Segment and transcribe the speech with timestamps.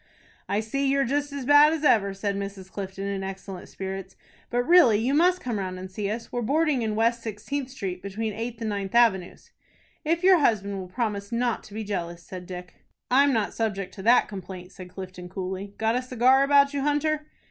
[0.49, 2.71] "I see you're just as bad as ever," said Mrs.
[2.71, 4.15] Clifton, in excellent spirits.
[4.49, 6.31] "But really you must come round and see us.
[6.31, 9.51] We are boarding in West Sixteenth Street, between Eighth and Ninth Avenues."
[10.03, 12.83] "If your husband will promise not to be jealous," said Dick.
[13.11, 15.75] "I'm not subject to that complaint," said Clifton, coolly.
[15.77, 17.27] "Got a cigar about you, Hunter?"